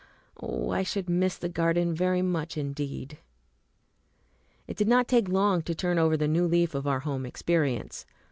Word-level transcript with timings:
Oh, 0.41 0.71
I 0.71 0.81
should 0.81 1.11
miss 1.11 1.37
the 1.37 1.47
garden 1.47 1.93
very 1.93 2.23
much 2.23 2.57
indeed! 2.57 3.19
It 4.65 4.75
did 4.75 4.87
not 4.87 5.07
take 5.07 5.29
long 5.29 5.61
to 5.61 5.75
turn 5.75 5.99
over 5.99 6.17
the 6.17 6.27
new 6.27 6.47
leaf 6.47 6.73
of 6.73 6.87
our 6.87 7.01
home 7.01 7.23
experience. 7.23 8.07